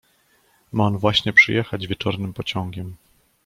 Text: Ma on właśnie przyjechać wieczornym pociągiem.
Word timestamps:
Ma 0.71 0.83
on 0.85 0.97
właśnie 0.97 1.33
przyjechać 1.33 1.87
wieczornym 1.87 2.33
pociągiem. 2.33 2.95